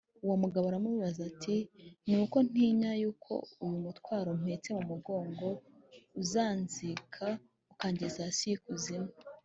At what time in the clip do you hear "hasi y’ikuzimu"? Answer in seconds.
8.27-9.11